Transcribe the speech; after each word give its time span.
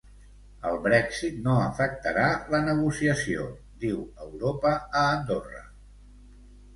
"El 0.67 0.75
Brèxit 0.85 1.35
no 1.47 1.57
afectarà 1.65 2.23
la 2.53 2.61
negociació", 2.69 3.45
diu 3.83 3.99
Europa 4.25 4.73
a 4.79 5.05
Andorra. 5.19 5.63